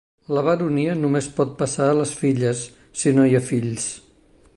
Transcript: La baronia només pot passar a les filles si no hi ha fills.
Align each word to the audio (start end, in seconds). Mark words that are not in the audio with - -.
La 0.35 0.41
baronia 0.45 0.95
només 1.01 1.27
pot 1.39 1.51
passar 1.59 1.89
a 1.89 1.97
les 1.99 2.13
filles 2.21 2.63
si 3.03 3.13
no 3.19 3.27
hi 3.27 3.37
ha 3.41 3.47
fills. 3.51 3.87